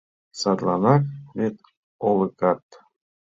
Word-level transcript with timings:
Садланак 0.39 1.03
вет 1.37 1.55
Олыкат 2.07 2.63